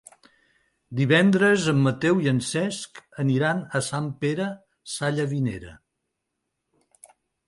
[0.99, 4.47] Divendres en Mateu i en Cesc aniran a Sant Pere
[4.95, 5.75] Sallavinera.